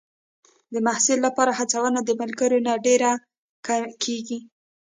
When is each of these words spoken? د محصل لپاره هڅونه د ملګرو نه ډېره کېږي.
د 0.73 0.75
محصل 0.85 1.17
لپاره 1.27 1.51
هڅونه 1.59 1.99
د 2.03 2.09
ملګرو 2.21 2.57
نه 2.67 2.73
ډېره 2.85 3.11
کېږي. 4.03 4.39